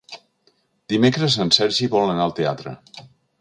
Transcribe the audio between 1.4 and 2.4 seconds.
en Sergi vol anar al